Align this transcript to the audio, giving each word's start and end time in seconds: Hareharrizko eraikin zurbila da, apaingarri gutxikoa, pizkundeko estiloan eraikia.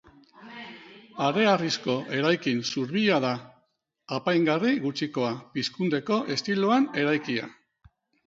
Hareharrizko 1.25 1.97
eraikin 2.19 2.63
zurbila 2.69 3.19
da, 3.27 3.35
apaingarri 4.19 4.73
gutxikoa, 4.87 5.31
pizkundeko 5.57 6.19
estiloan 6.37 6.89
eraikia. 7.05 7.47